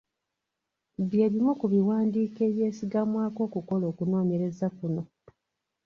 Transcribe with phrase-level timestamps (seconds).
[1.09, 5.03] Bye bimu ku biwandiiko ebyesigamwako okukola okunoonyereza kuno.